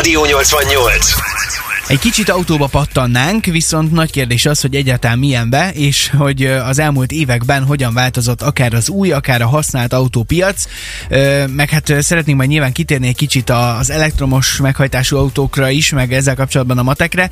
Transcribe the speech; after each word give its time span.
Rádió 0.00 0.24
88. 0.24 1.12
Egy 1.86 1.98
kicsit 1.98 2.28
autóba 2.28 2.66
pattannánk, 2.66 3.44
viszont 3.44 3.92
nagy 3.92 4.10
kérdés 4.10 4.46
az, 4.46 4.60
hogy 4.60 4.74
egyáltalán 4.74 5.18
milyen 5.18 5.50
be, 5.50 5.70
és 5.72 6.10
hogy 6.16 6.44
az 6.44 6.78
elmúlt 6.78 7.12
években 7.12 7.64
hogyan 7.64 7.94
változott 7.94 8.42
akár 8.42 8.74
az 8.74 8.88
új, 8.88 9.12
akár 9.12 9.42
a 9.42 9.46
használt 9.46 9.92
autópiac. 9.92 10.64
Meg 11.46 11.70
hát 11.70 12.02
szeretnénk 12.02 12.38
majd 12.38 12.50
nyilván 12.50 12.72
kitérni 12.72 13.08
egy 13.08 13.16
kicsit 13.16 13.50
az 13.50 13.90
elektromos 13.90 14.56
meghajtású 14.56 15.16
autókra 15.16 15.70
is, 15.70 15.90
meg 15.90 16.12
ezzel 16.12 16.34
kapcsolatban 16.34 16.78
a 16.78 16.82
matekre, 16.82 17.30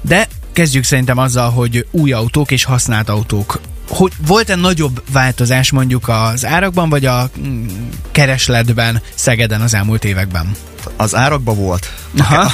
de 0.00 0.28
kezdjük 0.52 0.84
szerintem 0.84 1.18
azzal, 1.18 1.50
hogy 1.50 1.86
új 1.90 2.12
autók 2.12 2.50
és 2.50 2.64
használt 2.64 3.08
autók 3.08 3.60
hogy 3.88 4.12
volt-e 4.26 4.54
nagyobb 4.54 5.02
változás 5.12 5.70
mondjuk 5.70 6.08
az 6.08 6.44
árakban, 6.44 6.88
vagy 6.88 7.04
a 7.04 7.30
mm, 7.38 7.66
keresletben 8.10 9.02
Szegeden 9.14 9.60
az 9.60 9.74
elmúlt 9.74 10.04
években? 10.04 10.56
Az 10.96 11.14
árakban 11.14 11.56
volt. 11.56 11.92
Aha. 12.18 12.52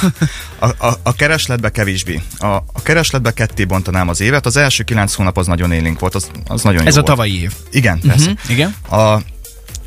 A, 0.59 0.87
a, 0.87 0.99
a 1.03 1.15
keresletbe 1.15 1.69
kevésbé. 1.69 2.21
A, 2.37 2.45
a 2.47 2.81
keresletbe 2.83 3.33
ketté 3.33 3.65
bontanám 3.65 4.09
az 4.09 4.21
évet. 4.21 4.45
Az 4.45 4.57
első 4.57 4.83
kilenc 4.83 5.13
hónap 5.13 5.37
az 5.37 5.47
nagyon 5.47 5.71
élénk 5.71 5.99
volt, 5.99 6.15
az, 6.15 6.29
az 6.47 6.61
nagyon 6.61 6.87
Ez 6.87 6.95
jó 6.95 7.01
a 7.01 7.05
tavalyi 7.05 7.41
év. 7.41 7.53
Igen, 7.71 7.95
uh-huh. 7.95 8.11
persze. 8.11 8.33
Igen. 8.47 8.75
A 8.91 9.17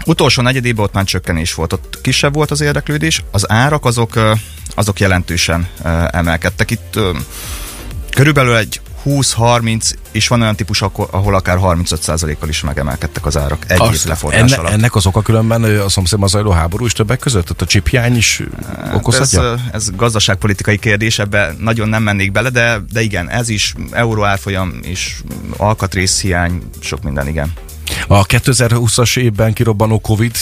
utolsó 0.05 0.43
negyedében 0.43 0.85
ott 0.85 0.93
már 0.93 1.05
csökkenés 1.05 1.55
volt, 1.55 1.73
ott 1.73 1.99
kisebb 2.03 2.35
volt 2.35 2.51
az 2.51 2.61
érdeklődés, 2.61 3.25
az 3.31 3.51
árak 3.51 3.85
azok, 3.85 4.37
azok 4.75 5.01
jelentősen 5.01 5.69
emelkedtek. 6.11 6.71
Itt 6.71 6.99
körülbelül 8.11 8.57
egy 8.57 8.81
20-30, 9.07 9.93
és 10.11 10.29
van 10.29 10.43
olyan 10.43 10.57
típus, 10.57 10.83
ahol 10.93 11.35
akár 11.35 11.59
35%-kal 11.61 12.49
is 12.49 12.61
megemelkedtek 12.61 13.27
az 13.27 13.37
árak 13.37 13.65
egy 13.69 13.81
év 13.93 14.05
lefordás 14.05 14.41
enne, 14.41 14.57
alatt. 14.57 14.73
Ennek 14.73 14.95
az 14.95 15.07
oka 15.07 15.23
különben 15.23 15.63
a 15.63 15.89
szomszédban 15.89 16.29
zajló 16.29 16.51
háború 16.51 16.85
is 16.85 16.93
többek 16.93 17.19
között? 17.19 17.43
Tehát 17.43 17.63
a 17.63 17.67
csiphiány 17.67 18.17
is 18.17 18.43
hát 18.77 18.95
okozhatja? 18.95 19.53
Ez, 19.53 19.59
ez 19.73 19.91
gazdaságpolitikai 19.97 20.79
kérdés, 20.79 21.19
ebbe 21.19 21.55
nagyon 21.59 21.89
nem 21.89 22.03
mennék 22.03 22.33
bele, 22.33 22.51
de, 22.51 22.81
de 22.93 23.03
igen, 23.03 23.31
ez 23.31 23.49
is 23.49 23.75
euró 23.91 24.25
árfolyam 24.25 24.79
és 24.83 25.17
alkatrészhiány, 25.57 26.63
sok 26.81 27.03
minden, 27.03 27.29
igen. 27.29 27.53
A 28.07 28.27
2020-as 28.27 29.19
évben 29.19 29.53
kirobbanó 29.53 30.01
Covid 30.01 30.37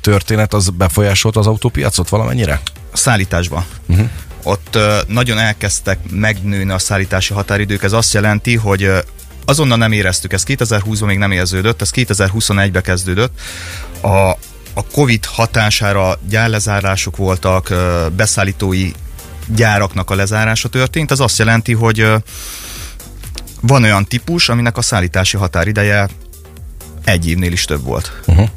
történet 0.00 0.54
az 0.54 0.68
befolyásolt 0.68 1.36
az 1.36 1.46
autópiacot 1.46 2.08
valamennyire? 2.08 2.60
A 2.92 2.96
szállításban. 2.96 3.64
Uh-huh 3.86 4.08
ott 4.42 4.78
nagyon 5.06 5.38
elkezdtek 5.38 5.98
megnőni 6.10 6.70
a 6.70 6.78
szállítási 6.78 7.32
határidők. 7.32 7.82
Ez 7.82 7.92
azt 7.92 8.14
jelenti, 8.14 8.56
hogy 8.56 8.90
azonnal 9.44 9.76
nem 9.76 9.92
éreztük, 9.92 10.32
ez 10.32 10.42
2020-ban 10.46 11.06
még 11.06 11.18
nem 11.18 11.30
érződött, 11.30 11.80
ez 11.80 11.90
2021-ben 11.94 12.82
kezdődött. 12.82 13.40
A, 14.00 14.30
a 14.74 14.84
Covid 14.92 15.24
hatására 15.24 16.18
gyárlezárások 16.28 17.16
voltak, 17.16 17.74
beszállítói 18.16 18.90
gyáraknak 19.46 20.10
a 20.10 20.14
lezárása 20.14 20.68
történt. 20.68 21.10
Ez 21.10 21.20
azt 21.20 21.38
jelenti, 21.38 21.72
hogy 21.72 22.06
van 23.60 23.82
olyan 23.82 24.04
típus, 24.04 24.48
aminek 24.48 24.76
a 24.76 24.82
szállítási 24.82 25.36
határideje 25.36 26.08
egy 27.04 27.28
évnél 27.28 27.52
is 27.52 27.64
több 27.64 27.82
volt. 27.82 28.20
Uh-huh. 28.26 28.48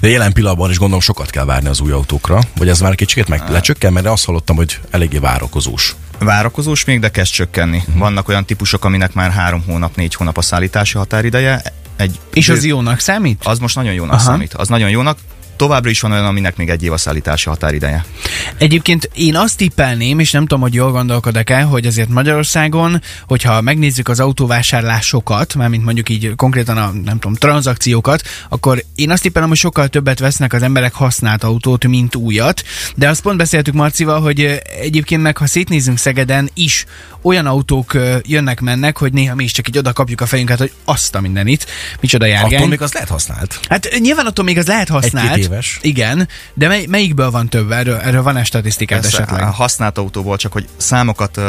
De 0.00 0.08
jelen 0.08 0.32
pillanatban 0.32 0.70
is 0.70 0.78
gondolom 0.78 1.02
sokat 1.02 1.30
kell 1.30 1.44
várni 1.44 1.68
az 1.68 1.80
új 1.80 1.90
autókra, 1.90 2.40
vagy 2.56 2.68
ez 2.68 2.80
már 2.80 2.94
kicsit 2.94 3.28
meg 3.28 3.42
lecsökken, 3.50 3.92
mert 3.92 4.06
azt 4.06 4.24
hallottam, 4.24 4.56
hogy 4.56 4.80
eléggé 4.90 5.18
várakozós. 5.18 5.96
Várakozós 6.18 6.84
még, 6.84 7.00
de 7.00 7.10
kezd 7.10 7.32
csökkenni. 7.32 7.76
Uh-huh. 7.76 7.98
Vannak 7.98 8.28
olyan 8.28 8.44
típusok, 8.44 8.84
aminek 8.84 9.12
már 9.12 9.30
három 9.30 9.62
hónap, 9.66 9.96
négy 9.96 10.14
hónap 10.14 10.36
a 10.36 10.42
szállítási 10.42 10.96
határideje. 10.96 11.62
Egy 11.96 12.20
És 12.32 12.48
az 12.48 12.64
jónak 12.64 12.98
számít? 12.98 13.44
Az 13.44 13.58
most 13.58 13.74
nagyon 13.74 13.92
jónak 13.92 14.14
Aha. 14.14 14.22
számít. 14.22 14.54
Az 14.54 14.68
nagyon 14.68 14.90
jónak 14.90 15.18
továbbra 15.58 15.90
is 15.90 16.00
van 16.00 16.12
olyan, 16.12 16.24
aminek 16.24 16.56
még 16.56 16.68
egy 16.68 16.82
év 16.82 16.92
a 16.92 16.96
szállítási 16.96 17.48
határideje. 17.48 18.04
Egyébként 18.58 19.10
én 19.14 19.36
azt 19.36 19.56
tippelném, 19.56 20.18
és 20.18 20.30
nem 20.30 20.42
tudom, 20.42 20.60
hogy 20.60 20.74
jól 20.74 20.90
gondolkodok 20.90 21.50
el, 21.50 21.66
hogy 21.66 21.86
azért 21.86 22.08
Magyarországon, 22.08 23.02
hogyha 23.26 23.60
megnézzük 23.60 24.08
az 24.08 24.20
autóvásárlásokat, 24.20 25.54
mármint 25.54 25.84
mondjuk 25.84 26.08
így 26.08 26.32
konkrétan 26.36 26.76
a 26.76 26.90
nem 27.04 27.18
tudom, 27.18 27.34
tranzakciókat, 27.34 28.22
akkor 28.48 28.84
én 28.94 29.10
azt 29.10 29.22
tippelem, 29.22 29.48
hogy 29.48 29.56
sokkal 29.56 29.88
többet 29.88 30.18
vesznek 30.18 30.52
az 30.52 30.62
emberek 30.62 30.94
használt 30.94 31.44
autót, 31.44 31.86
mint 31.86 32.14
újat. 32.14 32.62
De 32.94 33.08
azt 33.08 33.22
pont 33.22 33.36
beszéltük 33.36 33.74
Marcival, 33.74 34.20
hogy 34.20 34.60
egyébként 34.80 35.22
meg, 35.22 35.36
ha 35.36 35.46
szétnézünk 35.46 35.98
Szegeden 35.98 36.50
is, 36.54 36.84
olyan 37.22 37.46
autók 37.46 37.96
jönnek-mennek, 38.22 38.98
hogy 38.98 39.12
néha 39.12 39.34
mi 39.34 39.44
is 39.44 39.52
csak 39.52 39.68
így 39.68 39.78
oda 39.78 39.92
kapjuk 39.92 40.20
a 40.20 40.26
fejünket, 40.26 40.58
hogy 40.58 40.72
azt 40.84 41.14
a 41.14 41.20
mindenit, 41.20 41.66
micsoda 42.00 42.26
járgány. 42.26 42.54
Attól 42.54 42.68
még 42.68 42.82
az 42.82 42.92
lehet 42.92 43.08
használt. 43.08 43.60
Hát 43.68 43.88
nyilván 43.98 44.26
attól 44.26 44.44
még 44.44 44.58
az 44.58 44.66
lehet 44.66 44.88
használt 44.88 45.47
éves. 45.48 45.78
Igen, 45.82 46.28
de 46.54 46.68
mely, 46.68 46.86
melyikből 46.86 47.30
van 47.30 47.48
több? 47.48 47.70
Erről, 47.70 47.96
erről 47.96 48.22
van-e 48.22 48.44
statisztikát 48.44 49.00
Persze, 49.00 49.16
esetleg? 49.16 49.42
A 49.42 49.50
használt 49.50 49.98
autóból, 49.98 50.36
csak 50.36 50.52
hogy 50.52 50.68
számokat 50.76 51.36
uh, 51.36 51.44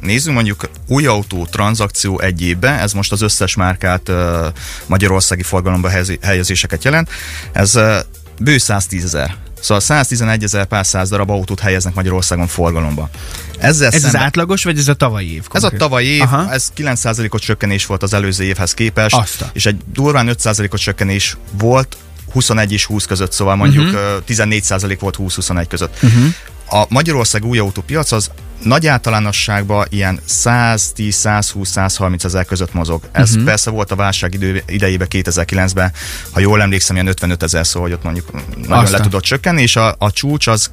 nézzünk, 0.00 0.34
mondjuk 0.34 0.68
új 0.86 1.06
autó 1.06 1.46
tranzakció 1.46 2.20
egy 2.20 2.42
évbe, 2.42 2.68
ez 2.68 2.92
most 2.92 3.12
az 3.12 3.22
összes 3.22 3.54
márkát 3.54 4.08
uh, 4.08 4.46
magyarországi 4.86 5.42
forgalomba 5.42 5.90
helyezéseket 6.22 6.84
jelent, 6.84 7.10
ez 7.52 7.76
uh, 7.76 7.96
bő 8.38 8.58
110 8.58 9.04
ezer. 9.04 9.36
Szóval 9.60 9.80
111 9.80 10.42
ezer 10.42 10.64
pár 10.64 10.86
száz 10.86 11.08
darab 11.08 11.30
autót 11.30 11.60
helyeznek 11.60 11.94
Magyarországon 11.94 12.46
forgalomba. 12.46 13.10
Ezzel 13.58 13.86
ez 13.86 13.92
szemben... 14.00 14.20
az 14.20 14.26
átlagos, 14.26 14.64
vagy 14.64 14.78
ez 14.78 14.88
a 14.88 14.94
tavalyi 14.94 15.32
év? 15.32 15.48
Konkrét? 15.48 15.72
Ez 15.72 15.80
a 15.80 15.84
tavalyi 15.84 16.06
év, 16.06 16.22
Aha. 16.22 16.52
ez 16.52 16.72
9%-os 16.76 17.40
csökkenés 17.40 17.86
volt 17.86 18.02
az 18.02 18.14
előző 18.14 18.44
évhez 18.44 18.74
képest, 18.74 19.14
Azta. 19.14 19.50
és 19.52 19.66
egy 19.66 19.76
durván 19.92 20.28
5%-os 20.30 20.80
csökkenés 20.80 21.36
volt 21.58 21.96
21 22.32 22.72
és 22.72 22.84
20 22.84 23.04
között, 23.04 23.32
szóval 23.32 23.56
mondjuk 23.56 23.84
uh-huh. 23.84 24.00
Mhm. 24.00 24.48
14% 24.48 24.96
volt 25.00 25.16
20-21 25.18 25.64
között. 25.68 25.98
Uh-huh. 26.02 26.24
A 26.68 26.86
Magyarország 26.88 27.44
új 27.44 27.58
autópiac 27.58 28.12
az 28.12 28.30
nagy 28.62 28.86
általánosságban 28.86 29.86
ilyen 29.90 30.20
110-120-130 30.28 32.24
ezer 32.24 32.44
között 32.44 32.74
mozog. 32.74 33.02
Ez 33.12 33.30
uh-huh. 33.30 33.44
persze 33.44 33.70
volt 33.70 33.90
a 33.90 33.96
válság 33.96 34.34
idő, 34.34 34.62
idejében 34.66 35.06
2009-ben, 35.10 35.92
ha 36.30 36.40
jól 36.40 36.62
emlékszem, 36.62 36.96
ilyen 36.96 37.08
55 37.08 37.42
ezer 37.42 37.66
szó, 37.66 37.80
hogy 37.80 37.92
ott 37.92 38.02
mondjuk 38.02 38.32
nagyon 38.32 38.78
Aztán. 38.78 38.92
le 38.92 39.00
tudott 39.00 39.22
csökkenni, 39.22 39.62
és 39.62 39.76
a, 39.76 39.94
a 39.98 40.10
csúcs 40.10 40.46
az 40.46 40.70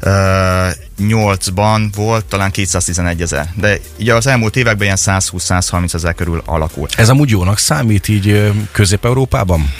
2008-ban 0.00 1.88
volt 1.94 2.24
talán 2.24 2.50
211 2.50 3.22
ezer. 3.22 3.48
De 3.54 3.78
ugye 3.98 4.14
az 4.14 4.26
elmúlt 4.26 4.56
években 4.56 4.84
ilyen 4.84 4.98
120-130 5.00 5.94
ezer 5.94 6.14
körül 6.14 6.42
alakult. 6.44 6.94
Ez 6.96 7.08
amúgy 7.08 7.30
jónak 7.30 7.58
számít 7.58 8.08
így 8.08 8.52
Közép-Európában? 8.72 9.72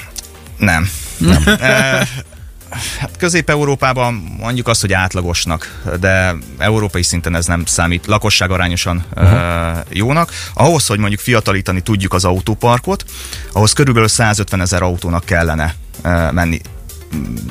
Nem. 0.58 0.88
Nem. 1.18 1.42
Hát 2.98 3.16
Közép-Európában 3.18 4.14
mondjuk 4.38 4.68
azt, 4.68 4.80
hogy 4.80 4.92
átlagosnak, 4.92 5.82
de 6.00 6.34
európai 6.58 7.02
szinten 7.02 7.34
ez 7.34 7.46
nem 7.46 7.64
számít 7.64 8.06
lakosság 8.06 8.50
arányosan 8.50 9.04
uh-huh. 9.14 9.78
jónak. 9.88 10.30
Ahhoz, 10.54 10.86
hogy 10.86 10.98
mondjuk 10.98 11.20
fiatalítani 11.20 11.80
tudjuk 11.80 12.12
az 12.12 12.24
autóparkot, 12.24 13.04
ahhoz 13.52 13.72
körülbelül 13.72 14.08
150 14.08 14.60
ezer 14.60 14.82
autónak 14.82 15.24
kellene 15.24 15.74
menni 16.30 16.60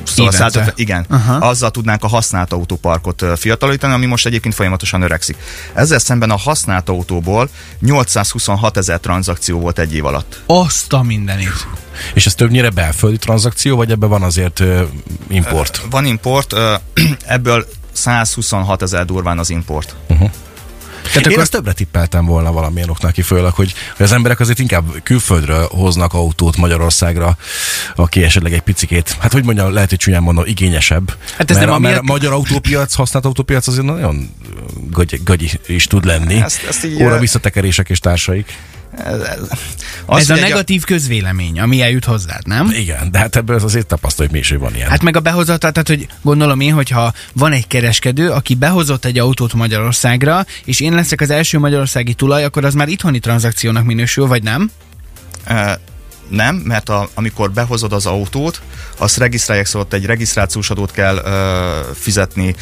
Szóval 0.03 0.31
150, 0.31 0.73
igen, 0.75 1.05
uh-huh. 1.09 1.47
azzal 1.47 1.71
tudnánk 1.71 2.03
a 2.03 2.07
használt 2.07 2.53
autóparkot 2.53 3.25
fiatalítani, 3.35 3.93
ami 3.93 4.05
most 4.05 4.25
egyébként 4.25 4.55
folyamatosan 4.55 5.01
öregszik. 5.01 5.37
Ezzel 5.73 5.99
szemben 5.99 6.31
a 6.31 6.35
használt 6.35 6.89
autóból 6.89 7.49
826 7.79 8.77
ezer 8.77 8.99
tranzakció 8.99 9.59
volt 9.59 9.79
egy 9.79 9.93
év 9.93 10.05
alatt. 10.05 10.41
Azt 10.45 10.93
a 10.93 11.01
mindenit. 11.01 11.67
És 12.13 12.25
ez 12.25 12.35
többnyire 12.35 12.69
belföldi 12.69 13.17
tranzakció, 13.17 13.75
vagy 13.75 13.91
ebben 13.91 14.09
van 14.09 14.23
azért 14.23 14.63
import? 15.27 15.81
Van 15.89 16.05
import, 16.05 16.55
ebből 17.25 17.65
126 17.91 18.81
ezer 18.81 19.05
durván 19.05 19.39
az 19.39 19.49
import. 19.49 19.95
Uh-huh. 20.07 20.31
Tehát 21.07 21.25
Én 21.25 21.31
akkor... 21.31 21.41
ezt 21.41 21.51
többre 21.51 21.73
tippeltem 21.73 22.25
volna 22.25 22.51
valamilyen 22.51 22.89
oknak 22.89 23.11
ki, 23.11 23.21
főleg, 23.21 23.51
hogy, 23.51 23.73
hogy 23.95 24.05
az 24.05 24.11
emberek 24.11 24.39
azért 24.39 24.59
inkább 24.59 25.03
külföldről 25.03 25.67
hoznak 25.71 26.13
autót 26.13 26.57
Magyarországra, 26.57 27.37
aki 27.95 28.23
esetleg 28.23 28.53
egy 28.53 28.61
picikét, 28.61 29.15
hát 29.19 29.33
hogy 29.33 29.43
mondjam, 29.43 29.73
lehet, 29.73 29.89
hogy 29.89 29.97
csúnyán 29.97 30.21
mondom, 30.21 30.45
igényesebb. 30.45 31.17
Hát 31.37 31.51
ez 31.51 31.57
mert, 31.57 31.69
nem 31.69 31.81
mert 31.81 31.99
a 31.99 32.03
magyar 32.03 32.33
autópiac, 32.33 32.93
használt 32.93 33.25
autópiac 33.25 33.67
azért 33.67 33.85
nagyon 33.85 34.29
gagyi, 34.89 35.19
gagyi 35.23 35.49
is 35.67 35.85
tud 35.87 36.05
lenni. 36.05 36.41
Ezt, 36.41 36.63
ezt 36.67 36.85
így, 36.85 37.03
Óra 37.03 37.19
visszatekerések 37.19 37.89
és 37.89 37.99
társaik. 37.99 38.57
Az, 40.05 40.19
ez 40.19 40.29
a 40.29 40.35
negatív 40.35 40.81
a... 40.83 40.87
közvélemény, 40.87 41.59
ami 41.59 41.81
eljut 41.81 42.05
hozzád, 42.05 42.47
nem? 42.47 42.69
Igen, 42.71 43.11
de 43.11 43.19
hát 43.19 43.35
ebből 43.35 43.55
azért 43.55 43.87
tapasztaljuk 43.87 44.33
mi 44.33 44.39
is, 44.39 44.49
hogy 44.49 44.59
van 44.59 44.75
ilyen. 44.75 44.89
Hát 44.89 45.03
meg 45.03 45.15
a 45.15 45.19
behozatal, 45.19 45.71
tehát 45.71 45.87
hogy 45.87 46.07
gondolom 46.21 46.59
én, 46.59 46.73
hogyha 46.73 47.13
van 47.33 47.51
egy 47.51 47.67
kereskedő, 47.67 48.29
aki 48.29 48.55
behozott 48.55 49.05
egy 49.05 49.19
autót 49.19 49.53
Magyarországra, 49.53 50.45
és 50.65 50.79
én 50.79 50.93
leszek 50.93 51.21
az 51.21 51.29
első 51.29 51.59
magyarországi 51.59 52.13
tulaj, 52.13 52.43
akkor 52.43 52.65
az 52.65 52.73
már 52.73 52.87
itthoni 52.87 53.19
tranzakciónak 53.19 53.83
minősül, 53.83 54.27
vagy 54.27 54.43
nem? 54.43 54.71
Uh, 55.49 55.71
nem, 56.29 56.55
mert 56.55 56.89
a, 56.89 57.09
amikor 57.13 57.51
behozod 57.51 57.93
az 57.93 58.05
autót, 58.05 58.61
azt 58.97 59.17
regisztrálják, 59.17 59.65
szóval 59.65 59.87
egy 59.91 60.05
regisztrációs 60.05 60.69
adót 60.69 60.91
kell 60.91 61.15
uh, 61.15 61.95
fizetni, 61.95 62.55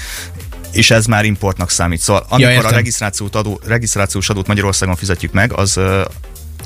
és 0.75 0.91
ez 0.91 1.05
már 1.05 1.25
importnak 1.25 1.69
számít. 1.69 1.99
Szóval 1.99 2.25
amikor 2.29 2.51
ja, 2.53 2.67
a 2.67 2.69
regisztrációs, 2.71 3.29
adó, 3.31 3.59
regisztrációs 3.65 4.29
adót 4.29 4.47
Magyarországon 4.47 4.95
fizetjük 4.95 5.31
meg, 5.31 5.53
az 5.53 5.79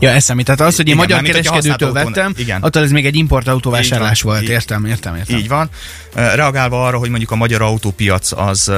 Ja, 0.02 0.10
ez 0.10 0.24
számít. 0.24 0.46
Tehát 0.46 0.62
az, 0.62 0.76
hogy 0.76 0.88
én 0.88 0.94
Igen, 0.94 1.06
magyar 1.08 1.22
kereskedőtől 1.22 1.92
vettem, 1.92 2.34
igen. 2.38 2.62
attól 2.62 2.84
ez 2.84 2.92
még 2.92 3.06
egy 3.06 3.16
importautóvásárlás 3.16 4.18
Így 4.18 4.24
van, 4.24 4.34
volt. 4.34 4.44
így- 4.44 4.50
Értem, 4.50 4.86
értem, 4.86 5.16
értem. 5.16 5.38
Így 5.38 5.48
van. 5.48 5.70
Reagálva 6.14 6.86
arra, 6.86 6.98
hogy 6.98 7.10
mondjuk 7.10 7.32
a 7.32 7.36
magyar 7.36 7.62
autópiac 7.62 8.32
az 8.32 8.72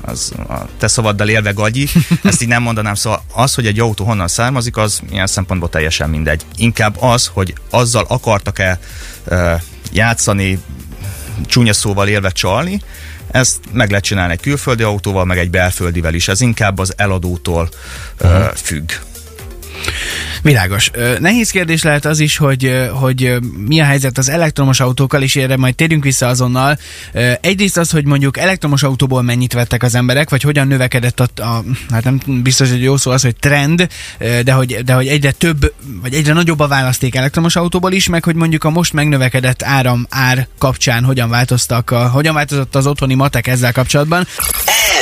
az 0.00 0.32
a 0.48 0.54
te 0.78 0.88
szavaddal 0.88 1.28
élve 1.28 1.50
gagyi, 1.50 1.88
ezt 2.22 2.42
így 2.42 2.48
nem 2.48 2.62
mondanám, 2.62 2.94
szóval 2.94 3.22
az, 3.32 3.54
hogy 3.54 3.66
egy 3.66 3.78
autó 3.80 4.04
honnan 4.04 4.28
származik, 4.28 4.76
az 4.76 5.00
ilyen 5.10 5.26
szempontból 5.26 5.68
teljesen 5.68 6.10
mindegy. 6.10 6.42
Inkább 6.56 6.96
az, 7.02 7.30
hogy 7.32 7.54
azzal 7.70 8.04
akartak-e 8.08 8.78
játszani, 9.92 10.58
csúnya 11.46 11.72
szóval 11.72 12.08
élve 12.08 12.30
csalni, 12.30 12.80
ezt 13.30 13.58
meg 13.72 13.88
lehet 13.88 14.04
csinálni 14.04 14.32
egy 14.32 14.40
külföldi 14.40 14.82
autóval, 14.82 15.24
meg 15.24 15.38
egy 15.38 15.50
belföldivel 15.50 16.14
is. 16.14 16.28
Ez 16.28 16.40
inkább 16.40 16.78
az 16.78 16.92
eladótól 16.96 17.68
uh 18.20 18.54
függ. 18.54 18.92
Világos. 20.42 20.90
Nehéz 21.18 21.50
kérdés 21.50 21.82
lehet 21.82 22.04
az 22.04 22.18
is, 22.18 22.36
hogy, 22.36 22.88
hogy 22.92 23.38
mi 23.66 23.80
a 23.80 23.84
helyzet 23.84 24.18
az 24.18 24.28
elektromos 24.28 24.80
autókkal, 24.80 25.22
és 25.22 25.36
erre 25.36 25.56
majd 25.56 25.74
térjünk 25.74 26.04
vissza 26.04 26.26
azonnal. 26.26 26.78
Egyrészt 27.40 27.76
az, 27.76 27.90
hogy 27.90 28.04
mondjuk 28.04 28.38
elektromos 28.38 28.82
autóból 28.82 29.22
mennyit 29.22 29.52
vettek 29.52 29.82
az 29.82 29.94
emberek, 29.94 30.30
vagy 30.30 30.42
hogyan 30.42 30.66
növekedett 30.66 31.20
a, 31.20 31.42
a 31.42 31.64
hát 31.90 32.04
nem 32.04 32.20
biztos, 32.42 32.70
hogy 32.70 32.82
jó 32.82 32.96
szó 32.96 33.10
az, 33.10 33.22
hogy 33.22 33.36
trend, 33.36 33.88
de 34.18 34.52
hogy, 34.52 34.84
de 34.84 34.92
hogy 34.92 35.06
egyre 35.06 35.30
több, 35.30 35.72
vagy 36.02 36.14
egyre 36.14 36.32
nagyobb 36.32 36.60
a 36.60 36.68
választék 36.68 37.14
elektromos 37.14 37.56
autóból 37.56 37.92
is, 37.92 38.08
meg 38.08 38.24
hogy 38.24 38.34
mondjuk 38.34 38.64
a 38.64 38.70
most 38.70 38.92
megnövekedett 38.92 39.62
áram 39.62 40.06
ár 40.10 40.48
kapcsán 40.58 41.04
hogyan 41.04 41.30
változtak, 41.30 41.90
a, 41.90 42.08
hogyan 42.08 42.34
változott 42.34 42.74
az 42.74 42.86
otthoni 42.86 43.14
matek 43.14 43.46
ezzel 43.46 43.72
kapcsolatban. 43.72 44.26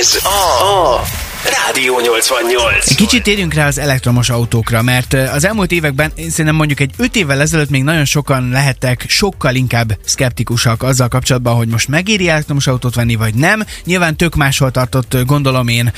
Ez 0.01 0.15
a 0.25 1.26
Rádió 1.47 2.01
88. 2.01 2.95
Kicsit 2.95 3.23
térjünk 3.23 3.55
rá 3.55 3.67
az 3.67 3.79
elektromos 3.79 4.31
autókra, 4.31 4.83
mert 4.83 5.13
az 5.13 5.45
elmúlt 5.45 5.73
években, 5.73 6.13
én 6.15 6.31
szerintem 6.31 6.55
mondjuk 6.55 6.81
egy 6.81 6.91
öt 6.97 7.17
évvel 7.17 7.41
ezelőtt 7.41 7.71
még 7.71 7.83
nagyon 7.83 8.05
sokan 8.05 8.49
lehettek 8.49 9.05
sokkal 9.09 9.55
inkább 9.55 9.99
szkeptikusak 10.05 10.83
azzal 10.83 11.09
kapcsolatban, 11.09 11.57
hogy 11.57 11.69
most 11.69 11.89
megéri 11.89 12.29
elektromos 12.29 12.67
autót 12.67 12.95
venni, 12.95 13.15
vagy 13.15 13.35
nem. 13.35 13.63
Nyilván 13.85 14.17
tök 14.17 14.35
máshol 14.35 14.71
tartott, 14.71 15.17
gondolom 15.27 15.69
én, 15.69 15.93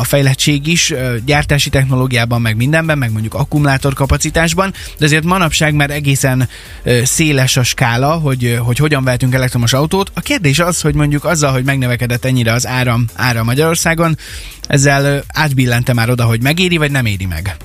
a 0.00 0.04
fejlettség 0.04 0.66
is, 0.66 0.94
gyártási 1.24 1.70
technológiában, 1.70 2.40
meg 2.40 2.56
mindenben, 2.56 2.98
meg 2.98 3.12
mondjuk 3.12 3.34
akkumulátor 3.34 3.92
kapacitásban, 3.92 4.74
de 4.98 5.04
azért 5.04 5.24
manapság 5.24 5.74
már 5.74 5.90
egészen 5.90 6.48
széles 7.04 7.56
a 7.56 7.62
skála, 7.62 8.12
hogy, 8.12 8.58
hogy 8.64 8.78
hogyan 8.78 9.04
vehetünk 9.04 9.34
elektromos 9.34 9.72
autót. 9.72 10.10
A 10.14 10.20
kérdés 10.20 10.58
az, 10.58 10.80
hogy 10.80 10.94
mondjuk 10.94 11.24
azzal, 11.24 11.52
hogy 11.52 11.64
megnövekedett 11.64 12.24
ennyire 12.24 12.52
az 12.52 12.66
áram, 12.66 13.04
ára 13.14 13.44
Magyarországon, 13.44 14.18
ezzel 14.68 14.87
ö, 14.88 15.18
átbillente 15.26 15.92
már 15.92 16.10
oda, 16.10 16.24
hogy 16.24 16.42
megéri, 16.42 16.76
vagy 16.76 16.90
nem 16.90 17.06
éri 17.06 17.26
meg. 17.26 17.56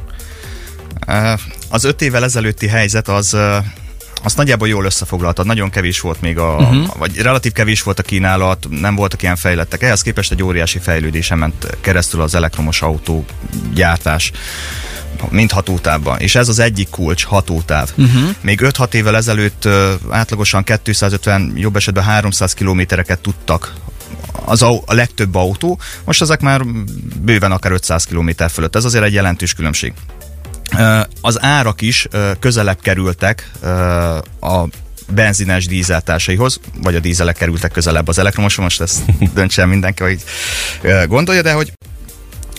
Az 1.69 1.83
öt 1.83 2.01
évvel 2.01 2.23
ezelőtti 2.23 2.67
helyzet 2.67 3.07
az 3.07 3.37
azt 4.23 4.37
nagyjából 4.37 4.67
jól 4.67 4.85
összefoglaltad, 4.85 5.45
nagyon 5.45 5.69
kevés 5.69 5.99
volt 5.99 6.21
még 6.21 6.37
a, 6.37 6.55
uh-huh. 6.55 6.97
vagy 6.97 7.17
relatív 7.17 7.51
kevés 7.51 7.81
volt 7.81 7.99
a 7.99 8.03
kínálat, 8.03 8.67
nem 8.69 8.95
voltak 8.95 9.21
ilyen 9.21 9.35
fejlettek. 9.35 9.83
Ehhez 9.83 10.01
képest 10.01 10.31
egy 10.31 10.43
óriási 10.43 10.79
fejlődésen 10.79 11.37
ment 11.37 11.77
keresztül 11.81 12.21
az 12.21 12.35
elektromos 12.35 12.81
autó 12.81 13.25
gyártás 13.73 14.31
mint 15.29 15.51
hatótávban. 15.51 16.19
És 16.19 16.35
ez 16.35 16.47
az 16.47 16.59
egyik 16.59 16.89
kulcs, 16.89 17.25
hatótáv. 17.25 17.89
Uh-huh. 17.95 18.35
Még 18.41 18.59
5-6 18.63 18.93
évvel 18.93 19.15
ezelőtt 19.15 19.67
átlagosan 20.09 20.63
250, 20.63 21.53
jobb 21.55 21.75
esetben 21.75 22.03
300 22.03 22.53
kilométereket 22.53 23.19
tudtak 23.19 23.73
az 24.45 24.61
au- 24.61 24.83
a 24.85 24.93
legtöbb 24.93 25.35
autó, 25.35 25.79
most 26.05 26.21
ezek 26.21 26.41
már 26.41 26.61
bőven 27.21 27.51
akár 27.51 27.71
500 27.71 28.03
km 28.03 28.29
fölött. 28.49 28.75
Ez 28.75 28.85
azért 28.85 29.03
egy 29.03 29.13
jelentős 29.13 29.53
különbség. 29.53 29.93
Az 31.21 31.41
árak 31.41 31.81
is 31.81 32.07
közelebb 32.39 32.79
kerültek 32.81 33.51
a 34.41 34.63
benzines 35.07 35.65
dízeltársaihoz, 35.65 36.59
vagy 36.81 36.95
a 36.95 36.99
dízelek 36.99 37.35
kerültek 37.35 37.71
közelebb 37.71 38.07
az 38.07 38.17
elektromoshoz, 38.17 38.63
most 38.63 38.81
ezt 38.81 39.01
döntse 39.33 39.65
mindenki, 39.65 40.03
hogy 40.03 40.23
gondolja, 41.07 41.41
de 41.41 41.53
hogy 41.53 41.73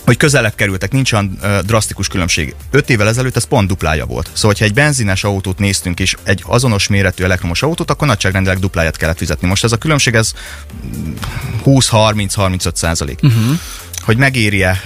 hogy 0.05 0.17
közelebb 0.17 0.55
kerültek, 0.55 0.91
nincs 0.91 1.13
olyan 1.13 1.39
drasztikus 1.65 2.07
különbség. 2.07 2.55
Öt 2.71 2.89
évvel 2.89 3.07
ezelőtt 3.07 3.35
ez 3.35 3.43
pont 3.43 3.67
duplája 3.67 4.05
volt. 4.05 4.25
Szóval, 4.33 4.51
hogyha 4.51 4.65
egy 4.65 4.73
benzines 4.73 5.23
autót 5.23 5.59
néztünk, 5.59 5.99
és 5.99 6.15
egy 6.23 6.43
azonos 6.45 6.87
méretű 6.87 7.23
elektromos 7.23 7.61
autót, 7.61 7.89
akkor 7.89 8.07
nagyságrendileg 8.07 8.59
dupláját 8.59 8.97
kellett 8.97 9.17
fizetni. 9.17 9.47
Most 9.47 9.63
ez 9.63 9.71
a 9.71 9.77
különbség, 9.77 10.13
ez 10.13 10.31
20-30-35 11.65 12.75
százalék. 12.75 13.19
Uh-huh. 13.23 13.59
Hogy 14.01 14.17
megéri-e? 14.17 14.81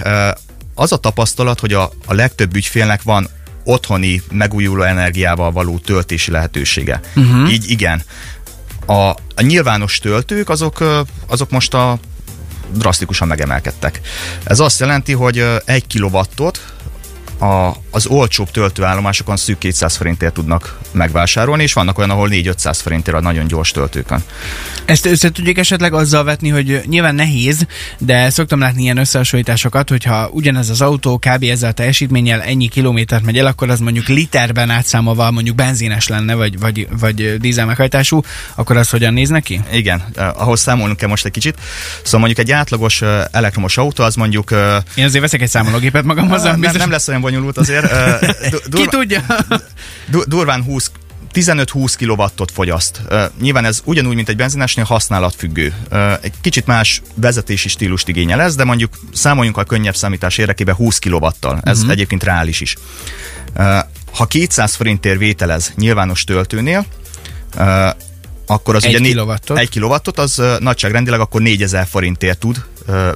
Az 0.74 0.92
a 0.92 0.96
tapasztalat, 0.96 1.60
hogy 1.60 1.72
a, 1.72 1.92
a 2.06 2.14
legtöbb 2.14 2.56
ügyfélnek 2.56 3.02
van 3.02 3.28
otthoni 3.64 4.22
megújuló 4.30 4.82
energiával 4.82 5.52
való 5.52 5.78
töltési 5.78 6.30
lehetősége. 6.30 7.00
Uh-huh. 7.16 7.52
Így 7.52 7.70
igen. 7.70 8.02
A, 8.86 9.08
a 9.34 9.40
nyilvános 9.40 9.98
töltők 9.98 10.48
azok, 10.48 11.04
azok 11.26 11.50
most 11.50 11.74
a 11.74 11.98
drasztikusan 12.72 13.28
megemelkedtek. 13.28 14.00
Ez 14.44 14.60
azt 14.60 14.80
jelenti, 14.80 15.12
hogy 15.12 15.38
ö, 15.38 15.56
egy 15.64 15.86
kilowattot 15.86 16.60
a, 17.40 17.72
az 17.90 18.06
olcsóbb 18.06 18.50
töltőállomásokon 18.50 19.36
szűk 19.36 19.58
200 19.58 19.96
forintért 19.96 20.32
tudnak 20.32 20.78
megvásárolni, 20.92 21.62
és 21.62 21.72
vannak 21.72 21.98
olyan, 21.98 22.10
ahol 22.10 22.28
4-500 22.32 22.78
forintért 22.82 23.16
a 23.16 23.20
nagyon 23.20 23.46
gyors 23.46 23.70
töltőkön. 23.70 24.22
Ezt 24.84 25.06
össze 25.06 25.30
tudjuk 25.30 25.58
esetleg 25.58 25.92
azzal 25.92 26.24
vetni, 26.24 26.48
hogy 26.48 26.80
nyilván 26.86 27.14
nehéz, 27.14 27.66
de 27.98 28.30
szoktam 28.30 28.58
látni 28.58 28.82
ilyen 28.82 28.96
összehasonlításokat, 28.96 29.88
hogyha 29.88 30.28
ugyanez 30.32 30.70
az 30.70 30.80
autó 30.80 31.18
kb. 31.18 31.44
ezzel 31.44 31.70
a 31.70 31.72
teljesítménnyel 31.72 32.40
ennyi 32.42 32.68
kilométert 32.68 33.24
megy 33.24 33.38
el, 33.38 33.46
akkor 33.46 33.70
az 33.70 33.80
mondjuk 33.80 34.06
literben 34.06 34.70
átszámolva 34.70 35.30
mondjuk 35.30 35.56
benzines 35.56 36.08
lenne, 36.08 36.34
vagy, 36.34 36.58
vagy, 36.58 36.88
vagy 37.00 37.36
dízel 37.38 37.66
meghajtású, 37.66 38.20
akkor 38.54 38.76
az 38.76 38.90
hogyan 38.90 39.12
néz 39.12 39.28
neki? 39.28 39.60
Igen, 39.72 40.02
eh, 40.14 40.40
ahhoz 40.40 40.60
számolnunk 40.60 40.98
kell 40.98 41.08
most 41.08 41.24
egy 41.24 41.32
kicsit. 41.32 41.58
Szóval 42.02 42.20
mondjuk 42.20 42.48
egy 42.48 42.52
átlagos 42.52 43.02
eh, 43.02 43.24
elektromos 43.30 43.76
autó, 43.76 44.04
az 44.04 44.14
mondjuk 44.14 44.52
eh, 44.52 44.76
Én 44.94 45.04
azért 45.04 45.22
veszek 45.22 45.40
egy 45.40 45.48
számológépet 45.48 46.04
magamhoz, 46.04 46.42
nem, 46.42 46.60
nem 46.60 46.90
lesz 46.90 47.08
olyan 47.08 47.20
bonyolult 47.30 47.58
azért. 47.58 47.84
eh, 47.92 48.18
du- 48.50 48.62
Ki 48.62 48.68
durva- 48.68 48.90
tudja? 48.90 49.24
du- 50.10 50.28
durván 50.28 50.62
20 50.62 50.90
15-20 51.32 51.94
kilowattot 51.96 52.50
fogyaszt. 52.50 53.00
Uh, 53.10 53.22
nyilván 53.40 53.64
ez 53.64 53.80
ugyanúgy, 53.84 54.14
mint 54.14 54.28
egy 54.28 54.36
benzinesnél 54.36 54.84
használatfüggő. 54.84 55.74
Uh, 55.90 56.12
egy 56.20 56.32
kicsit 56.40 56.66
más 56.66 57.02
vezetési 57.14 57.68
stílust 57.68 58.08
igényel 58.08 58.40
ez, 58.40 58.54
de 58.54 58.64
mondjuk 58.64 58.92
számoljunk 59.12 59.56
a 59.56 59.64
könnyebb 59.64 59.96
számítás 59.96 60.38
érdekében 60.38 60.74
20 60.74 60.98
kilowattal. 60.98 61.60
Ez 61.62 61.76
uh-huh. 61.76 61.92
egyébként 61.92 62.22
reális 62.24 62.60
is. 62.60 62.76
Uh, 63.56 63.78
ha 64.12 64.26
200 64.26 64.74
forintért 64.74 65.18
vételez 65.18 65.72
nyilvános 65.76 66.24
töltőnél, 66.24 66.86
akkor 68.46 68.74
az 68.74 68.84
Egy 68.84 68.94
ugye 68.94 69.08
kilowattot. 69.08 69.58
egy 69.58 69.68
kilowattot, 69.68 70.18
az 70.18 70.42
nagyságrendileg 70.58 71.20
akkor 71.20 71.40
4000 71.40 71.86
forintért 71.90 72.38
tud 72.38 72.64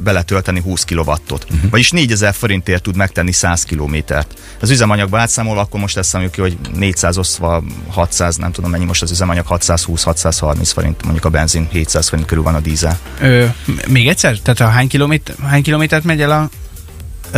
beletölteni 0.02 0.60
20 0.60 0.84
kilowattot. 0.84 1.46
Uh-huh. 1.50 1.70
Vagyis 1.70 1.90
4000 1.90 2.34
forintért 2.34 2.82
tud 2.82 2.96
megtenni 2.96 3.32
100 3.32 3.62
kilométert. 3.62 4.34
Az 4.60 4.70
üzemanyagba 4.70 5.18
átszámolva, 5.18 5.60
akkor 5.60 5.80
most 5.80 5.96
ezt 5.96 6.08
számoljuk 6.08 6.34
ki, 6.34 6.40
hogy 6.40 6.58
400 6.74 7.18
osztva 7.18 7.62
600, 7.88 8.36
nem 8.36 8.52
tudom 8.52 8.70
mennyi 8.70 8.84
most 8.84 9.02
az 9.02 9.10
üzemanyag, 9.10 9.46
620-630 9.48 10.70
forint, 10.74 11.02
mondjuk 11.02 11.24
a 11.24 11.28
benzin 11.28 11.68
700 11.70 12.08
forint 12.08 12.28
körül 12.28 12.44
van 12.44 12.54
a 12.54 12.60
dízel. 12.60 12.98
Ö, 13.20 13.44
még 13.88 14.08
egyszer? 14.08 14.38
Tehát 14.38 14.60
a 14.60 14.68
hány, 14.68 14.88
kilométer, 14.88 15.34
hány 15.42 15.62
kilométert 15.62 16.04
megy 16.04 16.20
el 16.20 16.30
a... 16.30 16.50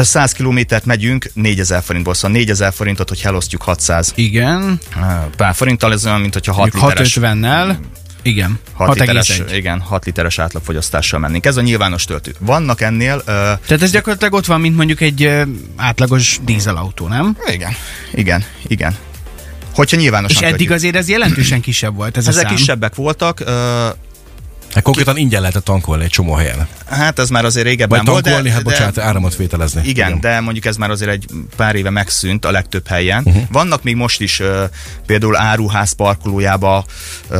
100 0.02 0.32
kilométert 0.32 0.84
megyünk 0.84 1.30
4000 1.34 1.82
forintból, 1.82 2.14
szóval 2.14 2.30
4000 2.30 2.72
forintot, 2.72 3.08
hogy 3.08 3.20
elosztjuk 3.24 3.62
600 3.62 4.12
Igen, 4.14 4.80
pár 5.36 5.54
forinttal, 5.54 5.92
ez 5.92 6.06
olyan, 6.06 6.20
mint 6.20 6.32
hogyha 6.32 6.52
6 6.52 6.72
mondjuk 6.72 6.90
literes 6.90 7.18
650-nel. 7.20 7.76
Igen, 8.26 8.58
6 8.72 8.98
literes, 8.98 9.28
6,1. 9.28 9.52
igen, 9.54 9.80
6 9.80 10.04
literes 10.04 10.38
átlagfogyasztással 10.38 11.20
mennénk. 11.20 11.46
Ez 11.46 11.56
a 11.56 11.60
nyilvános 11.60 12.04
töltő. 12.04 12.34
Vannak 12.38 12.80
ennél... 12.80 13.16
Uh, 13.16 13.24
Tehát 13.24 13.82
ez 13.82 13.90
gyakorlatilag 13.90 14.32
ott 14.32 14.46
van, 14.46 14.60
mint 14.60 14.76
mondjuk 14.76 15.00
egy 15.00 15.22
ö, 15.22 15.42
átlagos 15.76 16.38
dízelautó, 16.44 17.08
nem? 17.08 17.36
igen, 17.52 17.72
igen, 18.14 18.44
igen. 18.66 18.96
Hogyha 19.74 19.96
nyilvánosan 19.96 20.36
És 20.42 20.48
eddig 20.48 20.52
kötjük. 20.56 20.70
azért 20.70 20.96
ez 20.96 21.08
jelentősen 21.08 21.60
kisebb 21.60 21.94
volt 21.94 22.16
ez 22.16 22.26
a 22.26 22.28
Ezek 22.30 22.46
szám. 22.46 22.54
kisebbek 22.54 22.94
voltak, 22.94 23.40
uh, 23.46 23.52
Hát 24.76 24.84
konkrétan 24.84 25.16
ingyen 25.16 25.40
lehetett 25.40 25.64
tankolni 25.64 26.04
egy 26.04 26.10
csomó 26.10 26.34
helyen. 26.34 26.68
hát 26.90 27.18
ez 27.18 27.30
már 27.30 27.44
azért 27.44 27.66
régebben 27.66 27.98
Vagy 27.98 28.08
volt, 28.08 28.22
de, 28.22 28.30
tankolni, 28.30 28.54
hát 28.54 28.62
de, 28.62 28.70
bocsánat, 28.70 28.98
áramot 28.98 29.36
vételezni. 29.36 29.80
Igen, 29.84 30.08
Igen, 30.08 30.20
de 30.20 30.40
mondjuk 30.40 30.64
ez 30.64 30.76
már 30.76 30.90
azért 30.90 31.10
egy 31.10 31.26
pár 31.56 31.74
éve 31.74 31.90
megszűnt 31.90 32.44
a 32.44 32.50
legtöbb 32.50 32.86
helyen. 32.86 33.22
Uh-huh. 33.26 33.42
Vannak 33.50 33.82
még 33.82 33.96
most 33.96 34.20
is 34.20 34.40
uh, 34.40 34.62
például 35.06 35.36
áruház 35.36 35.92
parkolójába 35.92 36.84
uh, 37.30 37.38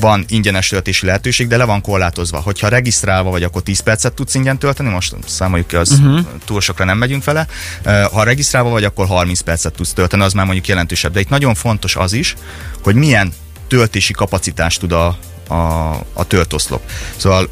van 0.00 0.24
ingyenes 0.28 0.68
töltési 0.68 1.06
lehetőség, 1.06 1.48
de 1.48 1.56
le 1.56 1.64
van 1.64 1.80
korlátozva. 1.80 2.40
Hogyha 2.40 2.68
regisztrálva 2.68 3.30
vagy, 3.30 3.42
akkor 3.42 3.62
10 3.62 3.80
percet 3.80 4.12
tudsz 4.12 4.34
ingyen 4.34 4.58
tölteni, 4.58 4.88
most 4.88 5.14
számoljuk 5.26 5.66
ki, 5.66 5.76
az 5.76 5.90
uh-huh. 5.90 6.20
túl 6.44 6.60
sokra 6.60 6.84
nem 6.84 6.98
megyünk 6.98 7.24
vele. 7.24 7.46
Uh, 7.84 8.02
ha 8.02 8.22
regisztrálva 8.22 8.70
vagy, 8.70 8.84
akkor 8.84 9.06
30 9.06 9.40
percet 9.40 9.72
tudsz 9.72 9.92
tölteni, 9.92 10.22
az 10.22 10.32
már 10.32 10.44
mondjuk 10.44 10.66
jelentősebb. 10.66 11.12
De 11.12 11.20
itt 11.20 11.28
nagyon 11.28 11.54
fontos 11.54 11.96
az 11.96 12.12
is, 12.12 12.34
hogy 12.82 12.94
milyen 12.94 13.32
töltési 13.68 14.12
kapacitást 14.12 14.80
tud 14.80 14.92
a, 14.92 15.18
a, 15.52 15.90
a 16.12 16.24
töltoszlop. 16.26 16.82
Szóval 17.16 17.48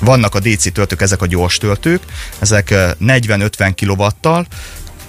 vannak 0.00 0.34
a 0.34 0.40
DC 0.40 0.72
töltők, 0.72 1.00
ezek 1.00 1.22
a 1.22 1.26
gyors 1.26 1.58
töltők, 1.58 2.02
ezek 2.38 2.70
eh, 2.70 2.90
40-50 3.00 3.72
kW-tal 3.76 4.46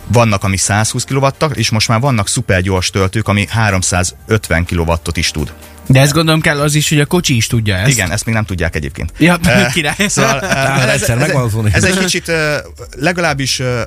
vannak, 0.08 0.44
ami 0.44 0.58
120 0.58 1.04
kw 1.04 1.28
és 1.54 1.70
most 1.70 1.88
már 1.88 2.00
vannak 2.00 2.28
szupergyors 2.28 2.90
töltők, 2.90 3.28
ami 3.28 3.46
350 3.50 4.66
kW-ot 4.66 5.18
is 5.18 5.32
tud. 5.32 5.54
De 5.88 6.00
ezt 6.00 6.14
gondolom 6.14 6.42
kell 6.42 6.60
az 6.60 6.76
is, 6.76 6.90
hogy 6.90 7.00
a 7.00 7.06
kocsi 7.06 7.36
is 7.36 7.48
tudja 7.48 7.76
ezt. 7.76 7.90
Igen, 7.90 8.12
ezt 8.12 8.26
még 8.26 8.36
nem 8.36 8.46
tudják 8.46 8.76
egyébként. 8.76 9.12
Ja, 9.18 9.38
Eh, 9.44 9.72
király. 9.74 10.08
Szóval, 10.08 10.42
eh, 10.42 10.94
ez, 10.94 11.02
ez, 11.02 11.10
ez, 11.10 11.34
ez 11.72 11.84
egy 11.84 11.98
kicsit 11.98 12.30
eh, 12.30 12.58
legalábbis 12.98 13.60
eh, 13.60 13.82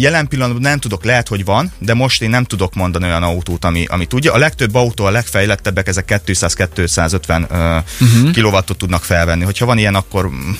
jelen 0.00 0.28
pillanatban 0.28 0.62
nem 0.62 0.78
tudok, 0.78 1.04
lehet, 1.04 1.28
hogy 1.28 1.44
van, 1.44 1.72
de 1.78 1.94
most 1.94 2.22
én 2.22 2.30
nem 2.30 2.44
tudok 2.44 2.74
mondani 2.74 3.04
olyan 3.04 3.22
autót, 3.22 3.64
ami, 3.64 3.84
ami 3.88 4.06
tudja. 4.06 4.32
A 4.32 4.38
legtöbb 4.38 4.74
autó, 4.74 5.04
a 5.04 5.10
legfejlettebbek, 5.10 5.88
ezek 5.88 6.22
200-250 6.26 7.40
uh, 7.40 8.08
uh-huh. 8.08 8.30
kilowattot 8.30 8.78
tudnak 8.78 9.04
felvenni. 9.04 9.44
Hogyha 9.44 9.66
van 9.66 9.78
ilyen, 9.78 9.94
akkor, 9.94 10.28
mm, 10.28 10.50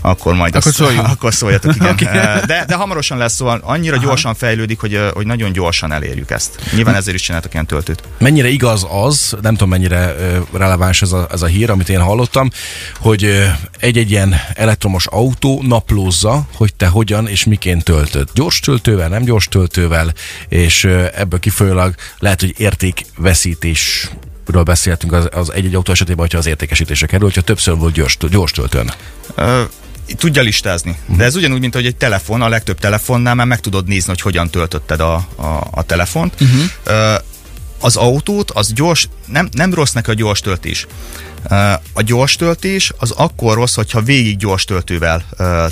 akkor 0.00 0.34
majd 0.34 0.54
Akkor 0.56 0.72
azt, 0.72 0.98
akkor 1.14 1.34
szóljatok, 1.34 1.74
igen. 1.74 1.88
Okay. 2.00 2.40
de, 2.46 2.64
de 2.66 2.74
hamarosan 2.74 3.18
lesz, 3.18 3.34
szóval 3.34 3.60
annyira 3.64 3.96
Aha. 3.96 4.04
gyorsan 4.04 4.34
fejlődik, 4.34 4.80
hogy, 4.80 5.00
hogy 5.12 5.26
nagyon 5.26 5.52
gyorsan 5.52 5.92
elérjük 5.92 6.30
ezt. 6.30 6.58
Nyilván 6.74 6.94
ezért 6.94 7.16
is 7.16 7.22
csináltak 7.22 7.52
ilyen 7.52 7.66
töltőt. 7.66 8.02
Mennyire 8.18 8.48
igaz 8.48 8.86
az, 8.90 9.36
nem 9.42 9.52
tudom 9.52 9.68
mennyire 9.68 10.14
releváns 10.52 11.02
ez 11.02 11.12
a, 11.12 11.28
ez 11.32 11.42
a 11.42 11.46
hír, 11.46 11.70
amit 11.70 11.88
én 11.88 12.00
hallottam, 12.00 12.50
hogy 12.98 13.50
egy-egy 13.78 14.10
ilyen 14.10 14.34
elektromos 14.54 15.06
autó 15.06 15.62
naplózza, 15.62 16.46
hogy 16.54 16.74
te 16.74 16.86
hogyan 16.86 17.28
és 17.28 17.44
miként 17.44 17.84
töltöd. 17.84 18.28
Gyors 18.34 18.60
töltővel, 18.70 19.08
nem 19.08 19.22
gyors 19.22 19.48
töltővel, 19.48 20.12
és 20.48 20.84
ebből 21.14 21.38
kifolyólag 21.38 21.94
lehet, 22.18 22.40
hogy 22.40 22.54
értékveszítés 22.56 24.10
ről 24.46 24.62
beszéltünk 24.62 25.12
az, 25.12 25.28
az 25.32 25.52
egy-egy 25.52 25.74
autó 25.74 25.92
esetében, 25.92 26.18
hogyha 26.20 26.38
az 26.38 26.46
értékesítése 26.46 27.06
kerül, 27.06 27.26
hogyha 27.26 27.40
többször 27.40 27.76
volt 27.76 27.94
gyors, 27.94 28.16
gyors 28.30 28.52
töltőn. 28.52 28.92
Tudja 30.16 30.42
listázni. 30.42 30.96
De 31.16 31.24
ez 31.24 31.36
ugyanúgy, 31.36 31.60
mint 31.60 31.74
hogy 31.74 31.86
egy 31.86 31.96
telefon, 31.96 32.42
a 32.42 32.48
legtöbb 32.48 32.78
telefonnál 32.78 33.34
már 33.34 33.46
meg 33.46 33.60
tudod 33.60 33.86
nézni, 33.86 34.08
hogy 34.08 34.20
hogyan 34.20 34.50
töltötted 34.50 35.00
a, 35.00 35.14
a, 35.36 35.68
a 35.70 35.82
telefont. 35.82 36.34
Uh-huh. 36.40 37.14
Az 37.80 37.96
autót, 37.96 38.50
az 38.50 38.72
gyors, 38.72 39.08
nem, 39.26 39.48
nem 39.52 39.74
rossz 39.74 39.92
neki 39.92 40.10
a 40.10 40.14
gyors 40.14 40.40
töltés. 40.40 40.86
A 41.92 42.02
gyors 42.02 42.36
töltés 42.36 42.92
az 42.98 43.10
akkor 43.10 43.54
rossz, 43.54 43.74
hogyha 43.74 44.00
végig 44.00 44.36
gyors 44.36 44.64
töltővel 44.64 45.24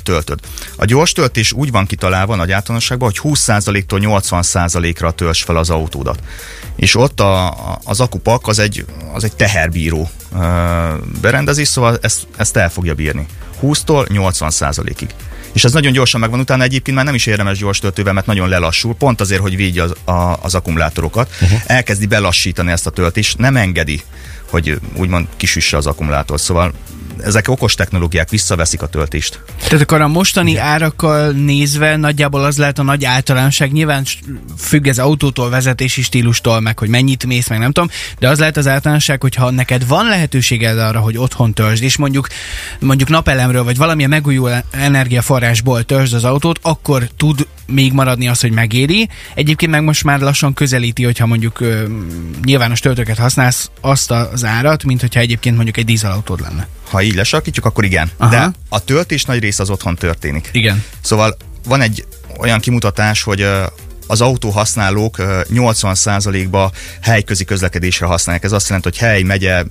töltöd. 0.03 0.41
A 0.77 0.85
gyors 0.85 1.13
töltés 1.13 1.53
úgy 1.53 1.71
van 1.71 1.87
kitalálva 1.87 2.35
nagy 2.35 2.53
általánosságban, 2.53 3.13
hogy 3.15 3.35
20%-tól 3.35 4.01
80%-ra 4.03 5.11
tölts 5.11 5.45
fel 5.45 5.57
az 5.57 5.71
autódat. 5.71 6.19
És 6.77 6.95
ott 6.95 7.21
a, 7.21 7.55
az 7.85 8.01
akupak 8.01 8.47
az 8.47 8.59
egy, 8.59 8.85
az 9.13 9.25
egy 9.25 9.37
teherbíró 9.37 10.11
berendezés, 11.21 11.69
szóval 11.69 11.99
ezt, 12.01 12.27
ezt 12.37 12.57
el 12.57 12.71
fogja 12.71 12.95
bírni. 12.95 13.27
20-tól 13.63 14.09
80 14.09 14.51
százalékig. 14.51 15.15
És 15.53 15.65
ez 15.65 15.73
nagyon 15.73 15.93
gyorsan 15.93 16.21
megvan, 16.21 16.41
utána 16.41 16.63
egyébként 16.63 16.97
már 16.97 17.07
nem 17.07 17.15
is 17.15 17.27
érdemes 17.27 17.59
gyors 17.59 17.79
töltővel, 17.79 18.13
mert 18.13 18.27
nagyon 18.27 18.49
lelassul, 18.49 18.95
pont 18.95 19.21
azért, 19.21 19.41
hogy 19.41 19.57
védje 19.57 19.83
az, 19.83 19.95
a, 20.05 20.43
az 20.43 20.55
akkumulátorokat. 20.55 21.31
Uh-huh. 21.41 21.61
Elkezdi 21.67 22.07
belassítani 22.07 22.71
ezt 22.71 22.87
a 22.87 22.91
töltést, 22.91 23.39
nem 23.39 23.57
engedi, 23.57 24.03
hogy 24.51 24.81
úgymond 24.97 25.27
kisüsse 25.37 25.77
az 25.77 25.87
akkumulátor. 25.87 26.41
Szóval 26.41 26.73
ezek 27.25 27.49
okos 27.49 27.75
technológiák 27.75 28.31
visszaveszik 28.31 28.83
a 28.83 28.87
töltést. 28.87 29.41
Tehát 29.59 29.81
akkor 29.81 30.01
a 30.01 30.09
mostani 30.09 30.57
árakkal 30.57 31.31
nézve 31.31 31.97
nagyjából 31.97 32.45
az 32.45 32.59
lehet 32.59 32.79
a 32.79 32.83
nagy 32.83 33.05
általánosság. 33.05 33.73
Nyilván 33.73 34.05
függ 34.59 34.87
ez 34.87 34.99
autótól, 34.99 35.51
vezetési 35.51 36.03
stílustól, 36.03 36.61
meg 36.61 36.79
hogy 36.79 36.89
mennyit 36.89 37.27
mész, 37.27 37.49
meg 37.49 37.59
nem 37.59 37.73
tudom, 37.73 37.91
de 38.19 38.29
az 38.29 38.39
lehet 38.39 38.57
az 38.57 38.67
általánosság, 38.67 39.21
hogy 39.21 39.35
ha 39.35 39.51
neked 39.51 39.87
van 39.87 40.07
lehetőséged 40.07 40.79
arra, 40.79 41.01
hogy 41.01 41.19
otthon 41.19 41.55
töltsd, 41.55 41.83
és 41.83 41.97
mondjuk, 41.97 42.29
mondjuk 42.81 43.09
napelemről, 43.09 43.65
vagy 43.65 43.77
valamilyen 43.77 44.11
megújuló 44.11 44.51
energiaforrásból 44.71 45.83
töltsd 45.83 46.15
az 46.15 46.25
autót, 46.25 46.59
akkor 46.63 47.09
tud 47.17 47.47
még 47.73 47.93
maradni 47.93 48.29
az, 48.29 48.41
hogy 48.41 48.51
megéri. 48.51 49.09
Egyébként 49.35 49.73
meg 49.73 49.83
most 49.83 50.05
már 50.05 50.21
lassan 50.21 50.55
közelíti, 50.55 51.05
hogyha 51.05 51.27
mondjuk 51.27 51.61
ö, 51.61 51.85
nyilvános 52.45 52.81
töltőket 52.81 53.19
használsz 53.19 53.71
azt 53.81 54.11
az 54.11 54.45
árat, 54.45 54.85
mint 54.85 55.01
hogyha 55.01 55.21
egyébként 55.21 55.55
mondjuk 55.55 55.77
egy 55.77 55.85
dízelautód 55.85 56.41
lenne. 56.41 56.69
Ha 56.91 57.03
így 57.03 57.15
lesarkítjuk, 57.15 57.65
akkor 57.65 57.85
igen. 57.85 58.11
Aha. 58.17 58.31
De 58.31 58.51
a 58.69 58.85
töltés 58.85 59.25
nagy 59.25 59.39
része 59.39 59.63
az 59.63 59.71
otthon 59.71 59.95
történik. 59.95 60.49
Igen. 60.53 60.85
Szóval 61.01 61.37
van 61.65 61.81
egy 61.81 62.05
olyan 62.39 62.61
kimutatás, 62.61 63.23
hogy 63.23 63.47
az 64.09 64.21
autóhasználók 64.21 65.19
ö, 65.19 65.41
80%-ba 65.53 66.71
helyközi 67.03 67.45
közlekedésre 67.45 68.07
használják. 68.07 68.45
Ez 68.45 68.53
azt 68.53 68.67
jelenti, 68.67 68.89
hogy 68.89 68.99
hely, 68.99 69.23
megye, 69.23 69.63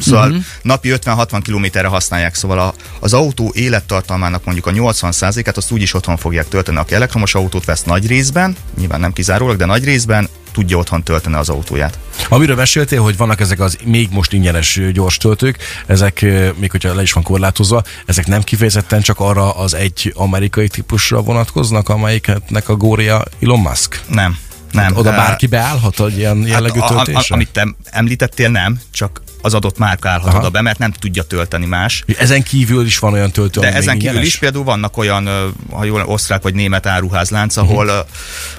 szóval 0.00 0.28
uh-huh. 0.28 0.44
napi 0.62 0.92
50-60 0.94 1.40
kilométerre 1.42 1.88
használják. 1.88 2.34
Szóval 2.34 2.58
a, 2.58 2.74
az 3.00 3.12
autó 3.12 3.52
élettartalmának 3.54 4.44
mondjuk 4.44 4.66
a 4.66 4.70
80%-át 4.70 5.56
azt 5.56 5.70
úgyis 5.70 5.94
otthon 5.94 6.16
fogják 6.16 6.48
tölteni. 6.48 6.76
Aki 6.76 6.94
elektromos 6.94 7.34
autót 7.34 7.64
vesz 7.64 7.82
nagy 7.82 8.06
részben, 8.06 8.56
nyilván 8.78 9.00
nem 9.00 9.12
kizárólag, 9.12 9.56
de 9.56 9.64
nagy 9.64 9.84
részben 9.84 10.28
tudja 10.52 10.76
otthon 10.76 11.02
tölteni 11.02 11.34
az 11.36 11.48
autóját. 11.48 11.98
Amiről 12.28 12.56
meséltél, 12.56 13.02
hogy 13.02 13.16
vannak 13.16 13.40
ezek 13.40 13.60
az 13.60 13.78
még 13.84 14.08
most 14.10 14.32
ingyenes 14.32 14.80
gyors 14.92 15.16
töltők, 15.16 15.58
ezek, 15.86 16.20
még 16.56 16.70
hogyha 16.70 16.94
le 16.94 17.02
is 17.02 17.12
van 17.12 17.22
korlátozva, 17.22 17.82
ezek 18.06 18.26
nem 18.26 18.42
kifejezetten 18.42 19.00
csak 19.00 19.20
arra 19.20 19.50
az 19.50 19.74
egy 19.74 20.12
amerikai 20.16 20.68
típusra 20.68 21.22
vonatkoznak, 21.22 21.88
amelyiknek 21.88 22.68
a 22.68 22.76
gória 22.76 23.24
Elon 23.42 23.60
Musk? 23.60 24.00
Nem. 24.06 24.38
Nem. 24.72 24.96
Oda 24.96 25.12
Ö, 25.12 25.16
bárki 25.16 25.46
beállhat 25.46 26.00
egy 26.00 26.16
ilyen 26.18 26.46
jellegű 26.46 26.78
Hát 26.80 26.90
a- 26.90 26.94
a- 26.94 27.00
a- 27.00 27.04
töltésre? 27.04 27.34
Amit 27.34 27.50
te 27.50 27.68
említettél, 27.84 28.48
nem, 28.48 28.80
csak 28.90 29.22
az 29.42 29.54
adott 29.54 29.78
márka 29.78 30.08
állhat 30.08 30.28
Aha. 30.28 30.38
oda 30.38 30.50
be, 30.50 30.60
mert 30.60 30.78
nem 30.78 30.92
tudja 30.92 31.22
tölteni 31.22 31.66
más. 31.66 32.04
Ezen 32.18 32.42
kívül 32.42 32.86
is 32.86 32.98
van 32.98 33.12
olyan 33.12 33.30
töltő, 33.30 33.60
De 33.60 33.72
ezen 33.72 33.94
kívül 33.94 34.08
ingyenes? 34.08 34.26
is 34.26 34.36
például 34.38 34.64
vannak 34.64 34.96
olyan, 34.96 35.28
ha 35.70 35.84
jól 35.84 36.02
osztrák 36.06 36.42
vagy 36.42 36.54
német 36.54 36.86
áruházlánc, 36.86 37.56
ahol, 37.56 37.86
uh-huh. 37.86 38.06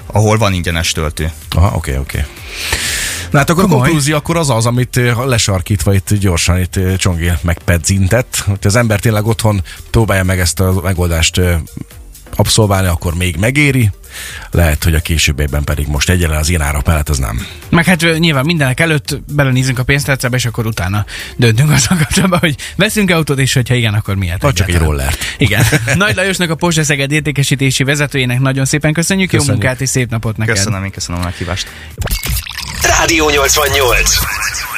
ahol 0.06 0.38
van 0.38 0.52
ingyenes 0.52 0.92
töltő. 0.92 1.32
Aha, 1.50 1.76
oké, 1.76 1.96
oké. 1.96 2.24
Na 3.30 3.38
hát 3.38 3.50
akkor 3.50 3.62
a 3.62 3.66
Komoly. 3.66 3.82
konklúzió 3.82 4.16
akkor 4.16 4.36
az 4.36 4.50
az, 4.50 4.66
amit 4.66 5.00
lesarkítva 5.26 5.94
itt 5.94 6.14
gyorsan 6.14 6.58
itt 6.58 6.80
Csongi 6.96 7.32
megpedzintett, 7.40 8.42
hogy 8.46 8.58
az 8.62 8.76
ember 8.76 9.00
tényleg 9.00 9.26
otthon 9.26 9.62
próbálja 9.90 10.24
meg 10.24 10.40
ezt 10.40 10.60
a 10.60 10.80
megoldást 10.82 11.40
abszolválni, 12.36 12.88
akkor 12.88 13.14
még 13.14 13.36
megéri. 13.36 13.90
Lehet, 14.50 14.84
hogy 14.84 14.94
a 14.94 15.00
későbbiekben 15.00 15.64
pedig 15.64 15.86
most 15.86 16.10
egyelőre 16.10 16.38
az 16.38 16.48
ilyen 16.48 16.60
árak 16.60 16.86
mellett 16.86 17.08
az 17.08 17.18
nem. 17.18 17.46
Meg 17.68 17.84
hát 17.84 18.18
nyilván 18.18 18.44
mindenek 18.44 18.80
előtt 18.80 19.18
belenézünk 19.32 19.78
a 19.78 19.82
pénztárcába, 19.82 20.36
és 20.36 20.44
akkor 20.44 20.66
utána 20.66 21.04
döntünk 21.36 21.70
azzal 21.70 21.96
kapcsolatban, 21.98 22.38
hogy 22.38 22.56
veszünk 22.76 23.10
autót, 23.10 23.38
és 23.38 23.52
hogyha 23.52 23.74
igen, 23.74 23.94
akkor 23.94 24.14
miért? 24.14 24.42
Vagy 24.42 24.54
csak 24.54 24.68
egy 24.68 24.78
rollert. 24.78 25.18
Igen. 25.38 25.64
Nagy 25.94 26.14
Lajosnak 26.14 26.50
a 26.50 26.54
Porsche 26.54 26.82
Szeged 26.82 27.12
értékesítési 27.12 27.84
vezetőjének 27.84 28.40
nagyon 28.40 28.64
szépen 28.64 28.92
köszönjük, 28.92 29.32
jó 29.32 29.38
Köszönjük. 29.38 29.62
munkát 29.62 29.80
és 29.80 29.88
szép 29.88 30.10
napot 30.10 30.36
neked. 30.36 30.54
Köszönöm, 30.54 30.84
én 30.84 30.90
köszönöm 30.90 31.20
a 31.20 31.24
meghívást. 31.24 31.66
Rádió 32.82 33.30
88. 33.30 34.73